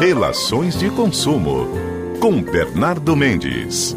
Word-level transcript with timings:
Relações 0.00 0.78
de 0.78 0.88
consumo 0.88 1.66
com 2.22 2.42
Bernardo 2.42 3.14
Mendes. 3.14 3.94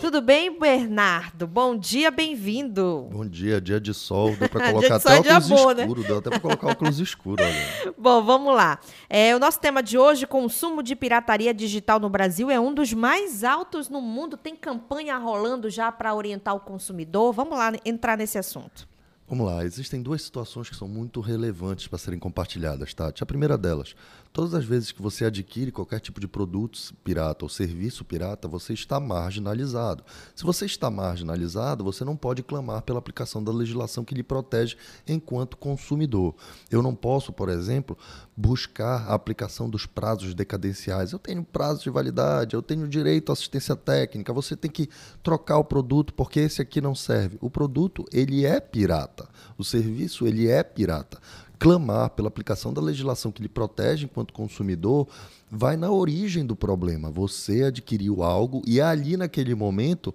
Tudo 0.00 0.20
bem, 0.20 0.58
Bernardo? 0.58 1.46
Bom 1.46 1.76
dia, 1.76 2.10
bem-vindo. 2.10 3.08
Bom 3.12 3.24
dia, 3.24 3.60
dia 3.60 3.80
de 3.80 3.94
sol, 3.94 4.34
dá 4.34 4.48
pra 4.48 4.66
colocar 4.72 4.96
até 4.96 5.14
é 5.14 5.20
óculos 5.20 5.48
bom, 5.48 5.70
né? 5.70 5.82
escuro, 5.84 6.02
dá 6.02 6.18
até 6.18 6.30
pra 6.30 6.40
colocar 6.40 6.70
óculos 6.72 6.98
escuro, 6.98 7.44
olha. 7.44 7.94
Bom, 7.96 8.20
vamos 8.24 8.52
lá. 8.52 8.80
É, 9.08 9.36
o 9.36 9.38
nosso 9.38 9.60
tema 9.60 9.80
de 9.80 9.96
hoje, 9.96 10.26
consumo 10.26 10.82
de 10.82 10.96
pirataria 10.96 11.54
digital 11.54 12.00
no 12.00 12.10
Brasil, 12.10 12.50
é 12.50 12.58
um 12.58 12.74
dos 12.74 12.92
mais 12.92 13.44
altos 13.44 13.88
no 13.88 14.00
mundo. 14.00 14.36
Tem 14.36 14.56
campanha 14.56 15.16
rolando 15.18 15.70
já 15.70 15.92
para 15.92 16.12
orientar 16.12 16.56
o 16.56 16.58
consumidor. 16.58 17.32
Vamos 17.32 17.56
lá 17.56 17.72
entrar 17.84 18.18
nesse 18.18 18.38
assunto. 18.38 18.90
Vamos 19.32 19.46
lá, 19.46 19.64
existem 19.64 20.02
duas 20.02 20.20
situações 20.20 20.68
que 20.68 20.76
são 20.76 20.86
muito 20.86 21.18
relevantes 21.22 21.86
para 21.86 21.98
serem 21.98 22.18
compartilhadas, 22.18 22.92
Tati. 22.92 23.22
A 23.22 23.26
primeira 23.26 23.56
delas, 23.56 23.96
todas 24.32 24.54
as 24.54 24.64
vezes 24.64 24.90
que 24.90 25.02
você 25.02 25.24
adquire 25.26 25.70
qualquer 25.70 26.00
tipo 26.00 26.20
de 26.20 26.26
produto 26.26 26.78
pirata 27.04 27.44
ou 27.44 27.48
serviço 27.48 28.04
pirata, 28.04 28.48
você 28.48 28.72
está 28.72 28.98
marginalizado. 28.98 30.02
Se 30.34 30.42
você 30.42 30.64
está 30.64 30.90
marginalizado, 30.90 31.84
você 31.84 32.04
não 32.04 32.16
pode 32.16 32.42
clamar 32.42 32.82
pela 32.82 32.98
aplicação 32.98 33.44
da 33.44 33.52
legislação 33.52 34.04
que 34.04 34.14
lhe 34.14 34.22
protege 34.22 34.76
enquanto 35.06 35.56
consumidor. 35.56 36.34
Eu 36.70 36.82
não 36.82 36.94
posso, 36.94 37.32
por 37.32 37.48
exemplo, 37.48 37.96
buscar 38.36 39.08
a 39.08 39.14
aplicação 39.14 39.68
dos 39.68 39.84
prazos 39.84 40.34
decadenciais. 40.34 41.12
Eu 41.12 41.18
tenho 41.18 41.44
prazo 41.44 41.82
de 41.82 41.90
validade, 41.90 42.54
eu 42.54 42.62
tenho 42.62 42.88
direito 42.88 43.30
à 43.30 43.32
assistência 43.34 43.76
técnica, 43.76 44.32
você 44.32 44.56
tem 44.56 44.70
que 44.70 44.88
trocar 45.22 45.58
o 45.58 45.64
produto 45.64 46.14
porque 46.14 46.40
esse 46.40 46.62
aqui 46.62 46.80
não 46.80 46.94
serve. 46.94 47.36
O 47.40 47.50
produto, 47.50 48.04
ele 48.10 48.46
é 48.46 48.60
pirata. 48.60 49.28
O 49.58 49.64
serviço 49.64 50.26
ele 50.26 50.48
é 50.48 50.62
pirata. 50.62 51.20
Clamar 51.62 52.10
pela 52.10 52.26
aplicação 52.26 52.72
da 52.74 52.80
legislação 52.80 53.30
que 53.30 53.40
lhe 53.40 53.48
protege 53.48 54.06
enquanto 54.06 54.32
consumidor 54.32 55.06
vai 55.48 55.76
na 55.76 55.92
origem 55.92 56.44
do 56.44 56.56
problema. 56.56 57.08
Você 57.08 57.62
adquiriu 57.62 58.24
algo 58.24 58.62
e 58.66 58.80
ali 58.80 59.16
naquele 59.16 59.54
momento 59.54 60.12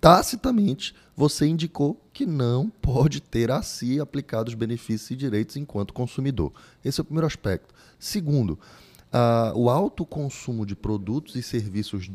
tacitamente 0.00 0.94
você 1.14 1.46
indicou 1.46 2.00
que 2.14 2.24
não 2.24 2.70
pode 2.70 3.20
ter 3.20 3.50
a 3.50 3.60
si 3.60 4.00
aplicado 4.00 4.48
os 4.48 4.54
benefícios 4.54 5.10
e 5.10 5.16
direitos 5.16 5.56
enquanto 5.58 5.92
consumidor. 5.92 6.50
Esse 6.82 6.98
é 6.98 7.02
o 7.02 7.04
primeiro 7.04 7.26
aspecto. 7.26 7.74
Segundo, 7.98 8.52
uh, 8.52 9.54
o 9.54 9.68
alto 9.68 10.06
consumo 10.06 10.64
de 10.64 10.74
produtos 10.74 11.34
e 11.34 11.42
serviços 11.42 12.10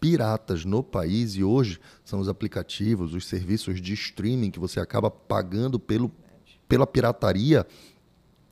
piratas 0.00 0.64
no 0.64 0.82
país 0.82 1.36
e 1.36 1.44
hoje 1.44 1.78
são 2.04 2.18
os 2.18 2.28
aplicativos, 2.28 3.14
os 3.14 3.28
serviços 3.28 3.80
de 3.80 3.94
streaming 3.94 4.50
que 4.50 4.58
você 4.58 4.80
acaba 4.80 5.08
pagando 5.08 5.78
pelo, 5.78 6.10
pela 6.68 6.84
pirataria, 6.84 7.64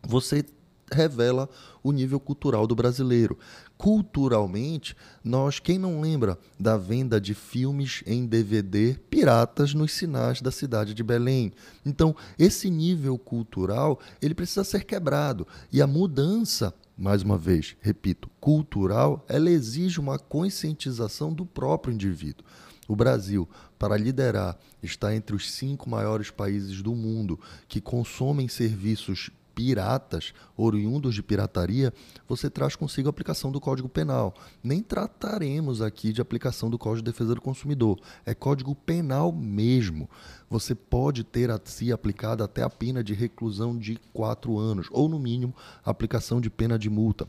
você 0.06 0.44
revela 0.90 1.48
o 1.82 1.90
nível 1.90 2.20
cultural 2.20 2.66
do 2.66 2.74
brasileiro. 2.74 3.38
Culturalmente, 3.76 4.94
nós, 5.24 5.58
quem 5.58 5.78
não 5.78 6.00
lembra 6.00 6.38
da 6.60 6.76
venda 6.76 7.20
de 7.20 7.34
filmes 7.34 8.02
em 8.06 8.26
DVD 8.26 8.94
piratas 9.10 9.74
nos 9.74 9.92
sinais 9.92 10.40
da 10.40 10.50
cidade 10.50 10.94
de 10.94 11.02
Belém? 11.02 11.52
Então, 11.84 12.14
esse 12.38 12.70
nível 12.70 13.18
cultural, 13.18 13.98
ele 14.20 14.34
precisa 14.34 14.64
ser 14.64 14.84
quebrado. 14.84 15.46
E 15.72 15.80
a 15.82 15.86
mudança 15.86 16.74
mais 16.96 17.22
uma 17.22 17.38
vez, 17.38 17.74
repito, 17.80 18.30
cultural, 18.38 19.24
ela 19.28 19.50
exige 19.50 19.98
uma 19.98 20.18
conscientização 20.18 21.32
do 21.32 21.44
próprio 21.44 21.92
indivíduo. 21.92 22.44
O 22.86 22.94
Brasil, 22.94 23.48
para 23.78 23.96
liderar, 23.96 24.58
está 24.82 25.14
entre 25.14 25.34
os 25.34 25.50
cinco 25.50 25.88
maiores 25.88 26.30
países 26.30 26.82
do 26.82 26.94
mundo 26.94 27.40
que 27.66 27.80
consomem 27.80 28.46
serviços 28.46 29.30
piratas, 29.54 30.32
oriundos 30.56 31.14
de 31.14 31.22
pirataria, 31.22 31.92
você 32.28 32.50
traz 32.50 32.76
consigo 32.76 33.08
a 33.08 33.10
aplicação 33.10 33.52
do 33.52 33.60
Código 33.60 33.88
Penal. 33.88 34.34
Nem 34.62 34.82
trataremos 34.82 35.80
aqui 35.80 36.12
de 36.12 36.20
aplicação 36.20 36.70
do 36.70 36.78
Código 36.78 37.04
de 37.04 37.12
Defesa 37.12 37.34
do 37.34 37.40
Consumidor. 37.40 37.98
É 38.24 38.34
Código 38.34 38.74
Penal 38.74 39.32
mesmo. 39.32 40.08
Você 40.48 40.74
pode 40.74 41.24
ter 41.24 41.50
a 41.50 41.60
si 41.64 41.92
aplicada 41.92 42.44
até 42.44 42.62
a 42.62 42.70
pena 42.70 43.02
de 43.02 43.14
reclusão 43.14 43.76
de 43.76 43.98
quatro 44.12 44.58
anos, 44.58 44.88
ou, 44.90 45.08
no 45.08 45.18
mínimo, 45.18 45.54
aplicação 45.84 46.40
de 46.40 46.50
pena 46.50 46.78
de 46.78 46.90
multa. 46.90 47.28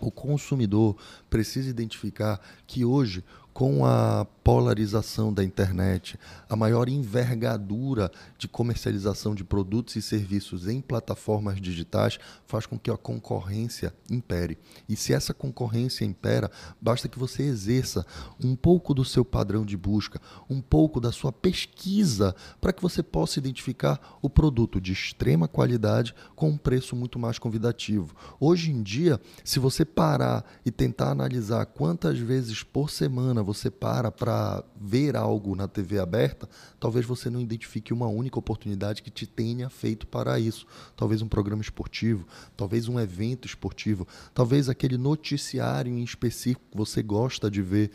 O 0.00 0.10
consumidor 0.10 0.96
precisa 1.30 1.70
identificar 1.70 2.40
que 2.66 2.84
hoje 2.84 3.24
com 3.54 3.86
a 3.86 4.26
polarização 4.42 5.32
da 5.32 5.42
internet, 5.42 6.18
a 6.50 6.56
maior 6.56 6.88
envergadura 6.88 8.10
de 8.36 8.46
comercialização 8.46 9.34
de 9.34 9.44
produtos 9.44 9.96
e 9.96 10.02
serviços 10.02 10.68
em 10.68 10.82
plataformas 10.82 11.58
digitais 11.60 12.18
faz 12.46 12.66
com 12.66 12.78
que 12.78 12.90
a 12.90 12.96
concorrência 12.96 13.94
impere. 14.10 14.58
E 14.86 14.96
se 14.96 15.14
essa 15.14 15.32
concorrência 15.32 16.04
impera, 16.04 16.50
basta 16.78 17.08
que 17.08 17.18
você 17.18 17.44
exerça 17.44 18.04
um 18.42 18.56
pouco 18.56 18.92
do 18.92 19.04
seu 19.04 19.24
padrão 19.24 19.64
de 19.64 19.76
busca, 19.76 20.20
um 20.50 20.60
pouco 20.60 21.00
da 21.00 21.12
sua 21.12 21.32
pesquisa, 21.32 22.34
para 22.60 22.72
que 22.72 22.82
você 22.82 23.02
possa 23.02 23.38
identificar 23.38 24.18
o 24.20 24.28
produto 24.28 24.80
de 24.80 24.92
extrema 24.92 25.46
qualidade 25.46 26.14
com 26.34 26.50
um 26.50 26.58
preço 26.58 26.96
muito 26.96 27.20
mais 27.20 27.38
convidativo. 27.38 28.14
Hoje 28.40 28.72
em 28.72 28.82
dia, 28.82 29.20
se 29.44 29.60
você 29.60 29.84
parar 29.84 30.44
e 30.66 30.72
tentar 30.72 31.10
analisar 31.10 31.64
quantas 31.66 32.18
vezes 32.18 32.62
por 32.64 32.90
semana 32.90 33.43
você 33.44 33.70
para 33.70 34.10
para 34.10 34.64
ver 34.80 35.16
algo 35.16 35.54
na 35.54 35.68
TV 35.68 35.98
aberta, 35.98 36.48
talvez 36.80 37.06
você 37.06 37.30
não 37.30 37.40
identifique 37.40 37.92
uma 37.92 38.08
única 38.08 38.38
oportunidade 38.38 39.02
que 39.02 39.10
te 39.10 39.26
tenha 39.26 39.70
feito 39.70 40.06
para 40.06 40.38
isso. 40.40 40.66
Talvez 40.96 41.22
um 41.22 41.28
programa 41.28 41.62
esportivo, 41.62 42.26
talvez 42.56 42.88
um 42.88 42.98
evento 42.98 43.46
esportivo, 43.46 44.06
talvez 44.32 44.68
aquele 44.68 44.96
noticiário 44.96 45.92
em 45.92 46.02
específico 46.02 46.64
que 46.70 46.76
você 46.76 47.02
gosta 47.02 47.50
de 47.50 47.62
ver. 47.62 47.90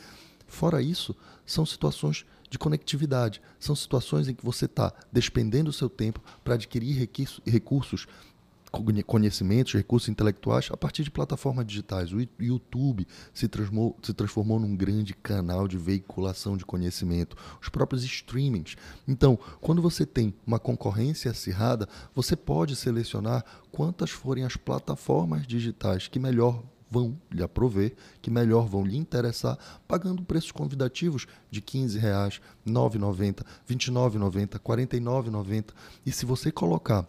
Fora 0.48 0.82
isso, 0.82 1.16
são 1.46 1.66
situações 1.66 2.26
de 2.50 2.58
conectividade. 2.58 3.42
São 3.60 3.76
situações 3.76 4.28
em 4.28 4.34
que 4.34 4.44
você 4.46 4.66
está 4.66 4.94
despendendo 5.12 5.70
o 5.70 5.74
seu 5.74 5.90
tempo 5.90 6.22
para 6.44 6.56
adquirir 6.56 7.10
recursos 7.46 8.08
conhecimentos, 9.06 9.74
recursos 9.74 10.10
intelectuais 10.10 10.70
a 10.72 10.78
partir 10.78 11.04
de 11.04 11.12
plataformas 11.12 11.66
digitais. 11.66 12.12
O 12.14 12.20
YouTube 12.40 13.08
se 13.34 13.48
transformou, 13.48 13.98
se 14.02 14.14
transformou 14.14 14.60
num 14.60 14.76
grande 14.76 15.14
canal 15.14 15.68
de 15.68 15.78
veiculação 15.78 16.56
de 16.56 16.66
conhecimento, 16.66 17.36
os 17.62 17.70
próprios 17.70 18.04
streamings. 18.04 18.76
Então, 19.08 19.38
quando 19.60 19.82
você 19.82 20.06
tem 20.06 20.34
uma 20.46 20.60
concorrência 20.60 21.32
acirrada, 21.32 21.88
você 22.14 22.36
pode 22.36 22.76
selecionar 22.76 23.44
quantas 23.72 24.12
forem 24.12 24.44
as 24.44 24.56
plataformas 24.56 25.46
digitais 25.48 26.08
que 26.08 26.20
melhor 26.20 26.64
vão 26.90 27.16
lhe 27.30 27.44
aprover, 27.44 27.96
que 28.22 28.32
melhor 28.32 28.68
vão 28.68 28.84
lhe 28.84 28.98
interessar, 28.98 29.58
pagando 29.88 30.24
preços 30.24 30.52
convidativos 30.52 31.28
de 31.52 31.60
R$ 31.60 31.66
15, 31.66 32.00
R$ 32.00 32.10
9,90, 32.68 33.40
R$ 33.68 33.76
29,90, 33.76 34.54
R$ 34.54 34.60
49,90. 34.60 35.66
E 36.06 36.12
se 36.12 36.26
você 36.26 36.52
colocar 36.52 37.08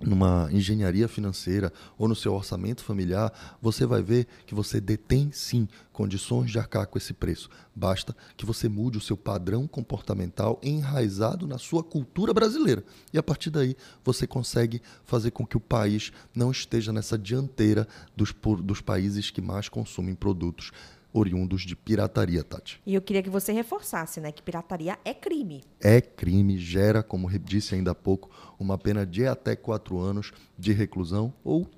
numa 0.00 0.48
engenharia 0.52 1.08
financeira 1.08 1.72
ou 1.96 2.08
no 2.08 2.14
seu 2.14 2.34
orçamento 2.34 2.82
familiar, 2.84 3.32
você 3.60 3.86
vai 3.86 4.02
ver 4.02 4.26
que 4.46 4.54
você 4.54 4.80
detém 4.80 5.30
sim 5.32 5.68
condições 5.92 6.50
de 6.50 6.58
arcar 6.58 6.86
com 6.86 6.98
esse 6.98 7.12
preço. 7.12 7.48
Basta 7.74 8.14
que 8.36 8.44
você 8.44 8.68
mude 8.68 8.98
o 8.98 9.00
seu 9.00 9.16
padrão 9.16 9.66
comportamental 9.66 10.58
enraizado 10.62 11.46
na 11.46 11.58
sua 11.58 11.82
cultura 11.82 12.34
brasileira. 12.34 12.84
E 13.12 13.18
a 13.18 13.22
partir 13.22 13.50
daí 13.50 13.76
você 14.04 14.26
consegue 14.26 14.82
fazer 15.04 15.30
com 15.30 15.46
que 15.46 15.56
o 15.56 15.60
país 15.60 16.12
não 16.34 16.50
esteja 16.50 16.92
nessa 16.92 17.16
dianteira 17.16 17.86
dos, 18.16 18.34
dos 18.62 18.80
países 18.80 19.30
que 19.30 19.40
mais 19.40 19.68
consumem 19.68 20.14
produtos 20.14 20.72
oriundos 21.14 21.62
de 21.62 21.76
pirataria, 21.76 22.42
Tati. 22.42 22.82
E 22.84 22.92
eu 22.92 23.00
queria 23.00 23.22
que 23.22 23.30
você 23.30 23.52
reforçasse, 23.52 24.20
né, 24.20 24.32
que 24.32 24.42
pirataria 24.42 24.98
é 25.04 25.14
crime. 25.14 25.62
É 25.80 26.00
crime, 26.00 26.58
gera, 26.58 27.04
como 27.04 27.30
disse 27.38 27.76
ainda 27.76 27.92
há 27.92 27.94
pouco, 27.94 28.28
uma 28.58 28.76
pena 28.76 29.06
de 29.06 29.24
até 29.24 29.54
quatro 29.54 29.98
anos 30.00 30.32
de 30.58 30.72
reclusão 30.72 31.32
ou 31.44 31.70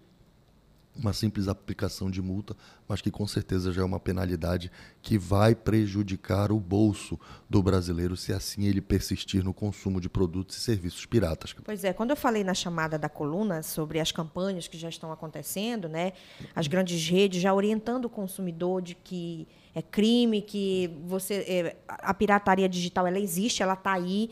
uma 0.98 1.12
simples 1.12 1.48
aplicação 1.48 2.10
de 2.10 2.22
multa, 2.22 2.56
mas 2.88 3.00
que 3.00 3.10
com 3.10 3.26
certeza 3.26 3.72
já 3.72 3.82
é 3.82 3.84
uma 3.84 4.00
penalidade 4.00 4.70
que 5.02 5.18
vai 5.18 5.54
prejudicar 5.54 6.50
o 6.50 6.58
bolso 6.58 7.18
do 7.48 7.62
brasileiro 7.62 8.16
se 8.16 8.32
assim 8.32 8.64
ele 8.66 8.80
persistir 8.80 9.44
no 9.44 9.52
consumo 9.52 10.00
de 10.00 10.08
produtos 10.08 10.56
e 10.56 10.60
serviços 10.60 11.04
piratas. 11.06 11.54
Pois 11.64 11.84
é, 11.84 11.92
quando 11.92 12.10
eu 12.10 12.16
falei 12.16 12.42
na 12.42 12.54
chamada 12.54 12.98
da 12.98 13.08
coluna 13.08 13.62
sobre 13.62 14.00
as 14.00 14.10
campanhas 14.10 14.68
que 14.68 14.78
já 14.78 14.88
estão 14.88 15.12
acontecendo, 15.12 15.88
né, 15.88 16.12
as 16.54 16.66
grandes 16.66 17.08
redes 17.08 17.40
já 17.40 17.52
orientando 17.52 18.06
o 18.06 18.10
consumidor 18.10 18.82
de 18.82 18.94
que 18.94 19.46
é 19.74 19.82
crime, 19.82 20.40
que 20.40 20.90
você 21.04 21.34
é, 21.34 21.76
a 21.86 22.14
pirataria 22.14 22.68
digital 22.68 23.06
ela 23.06 23.18
existe, 23.18 23.62
ela 23.62 23.74
está 23.74 23.92
aí. 23.92 24.30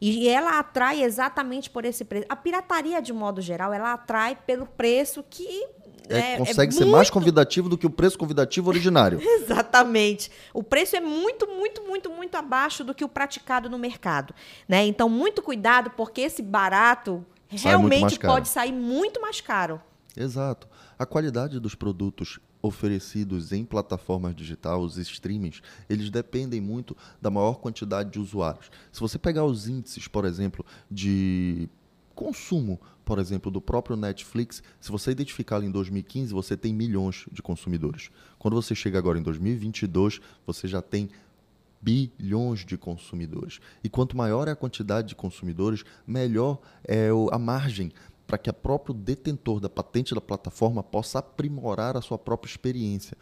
E 0.00 0.28
ela 0.28 0.58
atrai 0.58 1.02
exatamente 1.02 1.68
por 1.68 1.84
esse 1.84 2.04
preço. 2.04 2.26
A 2.28 2.36
pirataria, 2.36 3.02
de 3.02 3.12
modo 3.12 3.40
geral, 3.40 3.72
ela 3.72 3.92
atrai 3.92 4.36
pelo 4.46 4.66
preço 4.66 5.24
que 5.28 5.66
é, 6.08 6.34
é, 6.34 6.36
consegue 6.38 6.72
é 6.72 6.76
ser 6.76 6.84
muito... 6.84 6.96
mais 6.96 7.10
convidativo 7.10 7.68
do 7.68 7.76
que 7.76 7.86
o 7.86 7.90
preço 7.90 8.18
convidativo 8.18 8.68
originário. 8.68 9.20
Exatamente. 9.22 10.30
O 10.54 10.62
preço 10.62 10.96
é 10.96 11.00
muito, 11.00 11.46
muito, 11.46 11.82
muito, 11.82 12.10
muito 12.10 12.34
abaixo 12.36 12.82
do 12.82 12.94
que 12.94 13.04
o 13.04 13.08
praticado 13.08 13.68
no 13.68 13.78
mercado. 13.78 14.34
Né? 14.68 14.86
Então, 14.86 15.08
muito 15.08 15.42
cuidado, 15.42 15.90
porque 15.90 16.22
esse 16.22 16.42
barato 16.42 17.24
Sai 17.50 17.72
realmente 17.72 18.18
pode 18.18 18.48
sair 18.48 18.72
muito 18.72 19.20
mais 19.20 19.40
caro. 19.40 19.80
Exato. 20.16 20.68
A 20.98 21.06
qualidade 21.06 21.60
dos 21.60 21.74
produtos 21.74 22.40
oferecidos 22.60 23.52
em 23.52 23.64
plataformas 23.64 24.34
digitais, 24.34 24.80
os 24.80 24.98
streamings, 24.98 25.62
eles 25.88 26.10
dependem 26.10 26.60
muito 26.60 26.96
da 27.20 27.30
maior 27.30 27.54
quantidade 27.54 28.10
de 28.10 28.18
usuários. 28.18 28.70
Se 28.90 29.00
você 29.00 29.18
pegar 29.18 29.44
os 29.44 29.68
índices, 29.68 30.08
por 30.08 30.24
exemplo, 30.24 30.64
de 30.90 31.68
consumo, 32.14 32.80
por 33.04 33.18
exemplo, 33.20 33.50
do 33.50 33.60
próprio 33.60 33.96
Netflix, 33.96 34.62
se 34.80 34.90
você 34.90 35.12
identificá-lo 35.12 35.64
em 35.64 35.70
2015, 35.70 36.32
você 36.32 36.56
tem 36.56 36.74
milhões 36.74 37.26
de 37.30 37.40
consumidores. 37.40 38.10
Quando 38.38 38.54
você 38.54 38.74
chega 38.74 38.98
agora 38.98 39.18
em 39.18 39.22
2022, 39.22 40.20
você 40.44 40.66
já 40.66 40.82
tem 40.82 41.08
bilhões 41.80 42.64
de 42.64 42.76
consumidores. 42.76 43.60
E 43.84 43.88
quanto 43.88 44.16
maior 44.16 44.48
é 44.48 44.50
a 44.50 44.56
quantidade 44.56 45.08
de 45.08 45.14
consumidores, 45.14 45.84
melhor 46.04 46.58
é 46.84 47.08
a 47.30 47.38
margem 47.38 47.92
para 48.28 48.36
que 48.36 48.50
o 48.50 48.52
próprio 48.52 48.94
detentor 48.94 49.58
da 49.58 49.70
patente 49.70 50.14
da 50.14 50.20
plataforma 50.20 50.82
possa 50.82 51.18
aprimorar 51.18 51.96
a 51.96 52.02
sua 52.02 52.18
própria 52.18 52.50
experiência. 52.50 53.16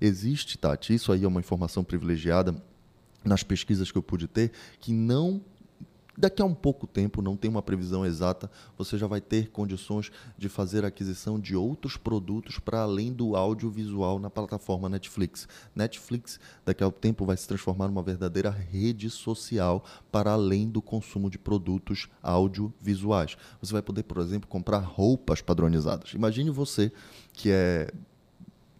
Existe, 0.00 0.56
Tati, 0.56 0.94
isso 0.94 1.10
aí 1.12 1.24
é 1.24 1.28
uma 1.28 1.40
informação 1.40 1.82
privilegiada 1.82 2.54
nas 3.24 3.42
pesquisas 3.42 3.90
que 3.90 3.98
eu 3.98 4.02
pude 4.02 4.28
ter, 4.28 4.52
que 4.78 4.92
não 4.92 5.40
Daqui 6.16 6.42
a 6.42 6.44
um 6.44 6.54
pouco 6.54 6.86
tempo, 6.86 7.22
não 7.22 7.36
tem 7.36 7.50
uma 7.50 7.62
previsão 7.62 8.04
exata, 8.04 8.50
você 8.76 8.98
já 8.98 9.06
vai 9.06 9.20
ter 9.20 9.50
condições 9.50 10.12
de 10.36 10.48
fazer 10.48 10.84
aquisição 10.84 11.40
de 11.40 11.56
outros 11.56 11.96
produtos 11.96 12.58
para 12.58 12.82
além 12.82 13.12
do 13.12 13.34
audiovisual 13.34 14.18
na 14.18 14.28
plataforma 14.28 14.90
Netflix. 14.90 15.48
Netflix, 15.74 16.38
daqui 16.66 16.84
a 16.84 16.88
um 16.88 16.90
tempo, 16.90 17.24
vai 17.24 17.36
se 17.36 17.48
transformar 17.48 17.88
numa 17.88 18.02
verdadeira 18.02 18.50
rede 18.50 19.08
social 19.08 19.82
para 20.10 20.32
além 20.32 20.68
do 20.68 20.82
consumo 20.82 21.30
de 21.30 21.38
produtos 21.38 22.08
audiovisuais. 22.22 23.38
Você 23.62 23.72
vai 23.72 23.82
poder, 23.82 24.02
por 24.02 24.18
exemplo, 24.18 24.46
comprar 24.46 24.80
roupas 24.80 25.40
padronizadas. 25.40 26.12
Imagine 26.12 26.50
você 26.50 26.92
que 27.32 27.50
é 27.50 27.90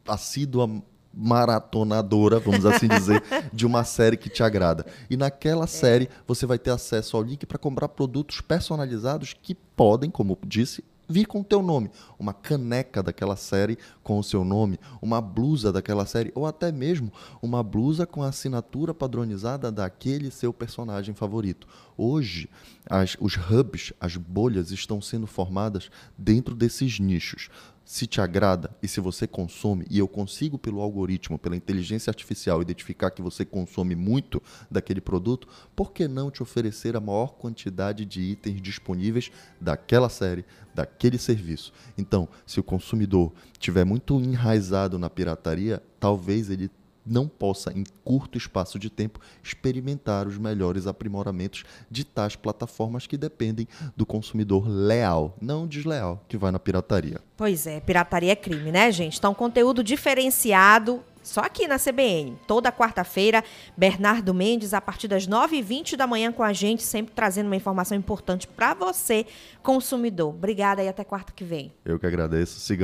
assídua 0.07 0.83
maratonadora, 1.13 2.39
vamos 2.39 2.65
assim 2.65 2.89
dizer, 2.89 3.23
de 3.53 3.67
uma 3.67 3.85
série 3.85 4.17
que 4.17 4.31
te 4.31 4.43
agrada. 4.43 4.87
E 5.11 5.17
naquela 5.17 5.65
é. 5.65 5.69
série 5.69 6.09
você 6.27 6.47
vai 6.47 6.59
ter 6.59 6.71
acesso 6.71 7.17
ao 7.17 7.23
link 7.23 7.45
para 7.47 7.59
comprar 7.59 7.89
produtos 7.89 8.41
personalizados 8.41 9.35
que 9.41 9.55
podem, 9.55 10.11
como 10.11 10.39
disse, 10.47 10.85
vir 11.09 11.27
com 11.27 11.41
o 11.41 11.45
teu 11.45 11.63
nome. 11.63 11.91
Uma 12.19 12.33
caneca 12.33 13.03
daquela 13.03 13.37
série 13.37 13.77
com 14.03 14.19
o 14.19 14.25
seu 14.25 14.45
nome, 14.45 14.79
uma 15.01 15.21
blusa 15.21 15.73
daquela 15.73 16.07
série, 16.07 16.33
ou 16.35 16.47
até 16.47 16.73
mesmo 16.73 17.13
uma 17.41 17.63
blusa 17.63 18.07
com 18.07 18.23
a 18.23 18.29
assinatura 18.29 18.95
padronizada 18.95 19.71
daquele 19.71 20.31
seu 20.31 20.53
personagem 20.53 21.15
favorito. 21.15 21.67
Hoje, 21.97 22.49
as, 22.89 23.17
os 23.21 23.37
hubs, 23.37 23.93
as 24.01 24.17
bolhas 24.17 24.71
estão 24.71 25.01
sendo 25.01 25.27
formadas 25.27 25.91
dentro 26.17 26.55
desses 26.55 26.99
nichos 26.99 27.51
se 27.85 28.07
te 28.07 28.21
agrada 28.21 28.75
e 28.83 28.89
se 28.89 29.01
você 29.01 29.27
consome, 29.27 29.87
e 29.91 29.99
eu 29.99 30.09
consigo 30.09 30.59
pelo 30.59 30.81
algoritmo, 30.81 31.39
pela 31.39 31.57
inteligência 31.57 32.11
artificial, 32.11 32.63
identificar 32.63 33.11
que 33.11 33.23
você 33.23 33.45
consome 33.45 33.95
muito 33.95 34.43
daquele 34.71 35.01
produto, 35.01 35.49
por 35.75 35.93
que 35.93 36.07
não 36.07 36.31
te 36.31 36.43
oferecer 36.43 36.97
a 36.97 37.01
maior 37.01 37.35
quantidade 37.35 38.05
de 38.05 38.21
itens 38.21 38.61
disponíveis 38.61 39.31
daquela 39.61 40.09
série, 40.09 40.45
daquele 40.75 41.19
serviço? 41.19 41.73
Então, 41.97 42.29
se 42.47 42.61
o 42.61 42.63
consumidor 42.63 43.33
tiver 43.59 43.85
muito 43.85 44.21
enraizado 44.21 44.99
na 44.99 45.11
pirataria, 45.11 45.83
talvez 45.99 46.51
ele 46.51 46.71
não 47.05 47.29
possa, 47.29 47.73
em 47.73 47.85
curto 48.05 48.39
espaço 48.39 48.79
de 48.79 48.91
tempo, 48.91 49.21
experimentar 49.43 50.27
os 50.27 50.39
melhores 50.39 50.87
aprimoramentos 50.87 51.65
de 51.91 52.05
tais 52.05 52.37
plataformas 52.37 53.07
que 53.07 53.17
dependem 53.17 53.67
do 53.97 54.07
consumidor 54.07 54.67
leal, 54.69 55.37
não 55.41 55.67
desleal, 55.67 56.25
que 56.29 56.37
vai 56.37 56.51
na 56.51 56.59
pirataria. 56.59 57.21
Pois 57.37 57.67
é, 57.67 57.81
pirataria 57.81 58.33
é 58.33 58.37
crime, 58.37 58.71
né, 58.71 58.91
gente? 58.93 59.19
Então, 59.19 59.35
conteúdo 59.35 59.83
diferenciado. 59.83 61.03
Só 61.23 61.41
aqui 61.41 61.69
na 61.69 61.79
CBN, 61.79 62.37
toda 62.49 62.73
quarta-feira, 62.73 63.45
Bernardo 63.77 64.35
Mendes, 64.35 64.75
a 64.75 64.81
partir 64.81 65.07
das 65.07 65.29
9h20 65.29 65.95
da 65.95 66.05
manhã 66.05 66.33
com 66.33 66.43
a 66.43 66.53
gente, 66.53 66.83
sempre 66.83 67.15
trazendo 67.15 67.47
uma 67.47 67.55
informação 67.55 67.97
importante 67.97 68.49
para 68.49 68.75
você, 68.75 69.25
consumidor. 69.63 70.31
Obrigada 70.31 70.83
e 70.83 70.89
até 70.89 71.05
quarta 71.05 71.33
que 71.33 71.45
vem. 71.45 71.73
Eu 71.85 71.97
que 71.97 72.07
agradeço. 72.07 72.59
Sigamos 72.59 72.81